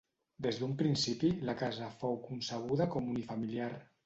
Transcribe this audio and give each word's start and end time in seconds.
Des 0.45 0.55
d'un 0.61 0.71
principi 0.79 1.29
la 1.49 1.55
casa 1.59 1.91
fou 2.01 2.17
concebuda 2.25 2.89
com 2.97 3.13
unifamiliar. 3.15 3.71